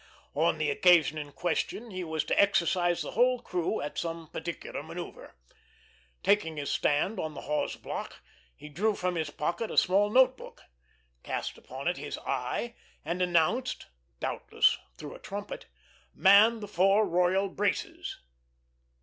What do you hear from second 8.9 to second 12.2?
from his pocket a small note book, cast upon it his